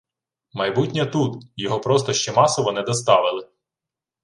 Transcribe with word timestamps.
Майбутнє 0.53 1.05
тут. 1.05 1.43
Його 1.55 1.79
просто 1.79 2.13
ще 2.13 2.31
масово 2.33 2.71
не 2.71 2.81
доставили. 2.81 3.47